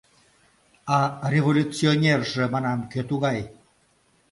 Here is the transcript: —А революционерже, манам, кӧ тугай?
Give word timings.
—А 0.95 0.97
революционерже, 1.33 2.43
манам, 2.53 2.79
кӧ 2.91 3.01
тугай? 3.09 3.39